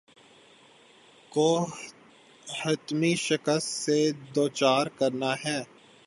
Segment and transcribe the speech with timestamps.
[1.29, 1.65] کو
[2.61, 4.11] حتمی شکست سے
[4.35, 5.63] دوچار کرنا ہے۔